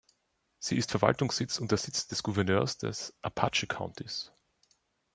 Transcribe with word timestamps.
Sie 0.57 0.77
ist 0.77 0.89
Verwaltungssitz 0.89 1.59
und 1.59 1.69
der 1.69 1.77
Sitz 1.77 2.07
des 2.07 2.23
Gouverneurs 2.23 2.79
des 2.79 3.15
Apache 3.21 3.67
Countys. 3.67 4.31